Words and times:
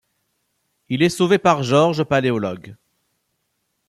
Il 0.89 1.03
est 1.03 1.09
sauvé 1.09 1.37
par 1.37 1.61
Georges 1.61 2.03
Paléologue. 2.03 2.75